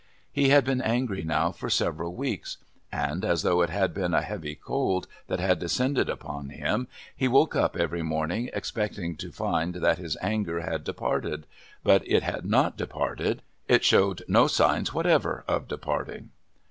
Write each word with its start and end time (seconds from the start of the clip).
He 0.31 0.49
had 0.49 0.65
been 0.65 0.81
angry 0.81 1.21
now 1.23 1.51
for 1.51 1.69
several 1.69 2.15
weeks, 2.15 2.57
and, 2.91 3.23
as 3.23 3.43
though 3.43 3.61
it 3.61 3.69
had 3.69 3.93
been 3.93 4.15
a 4.15 4.23
heavy 4.23 4.55
cold 4.55 5.07
that 5.27 5.39
had 5.39 5.59
descended 5.59 6.09
upon 6.09 6.49
him, 6.49 6.87
he 7.15 7.27
woke 7.27 7.55
up 7.55 7.77
every 7.77 8.01
morning 8.01 8.49
expecting 8.51 9.15
to 9.17 9.31
find 9.31 9.75
that 9.75 9.99
his 9.99 10.17
anger 10.19 10.61
had 10.61 10.83
departed 10.83 11.45
but 11.83 12.01
it 12.07 12.23
had 12.23 12.47
not 12.47 12.75
departed; 12.77 13.43
it 13.67 13.83
showed 13.83 14.23
no 14.27 14.47
signs 14.47 14.91
whatever 14.91 15.43
of 15.47 15.67
departing. 15.67 16.31